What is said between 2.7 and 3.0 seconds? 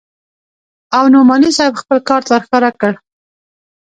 کړ.